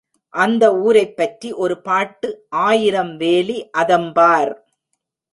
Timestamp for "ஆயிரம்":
2.49-3.17